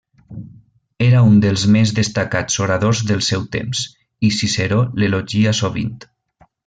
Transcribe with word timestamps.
Era 1.07 1.19
un 1.31 1.35
dels 1.43 1.65
més 1.75 1.91
destacats 1.99 2.57
oradors 2.67 3.03
del 3.11 3.21
seu 3.29 3.45
temps, 3.57 3.83
i 4.29 4.33
Ciceró 4.39 4.81
l'elogia 5.05 5.55
sovint. 5.61 5.95